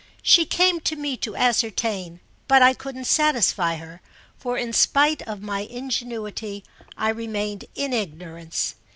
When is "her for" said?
3.75-4.57